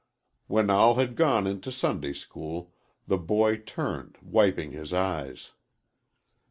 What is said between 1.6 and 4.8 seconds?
Sunday school, the boy turned, wiping